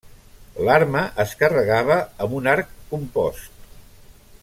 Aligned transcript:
L'arma 0.67 1.03
es 1.25 1.35
carregava 1.43 1.99
amb 2.27 2.33
un 2.41 2.49
arc 2.57 2.73
compost. 2.95 3.65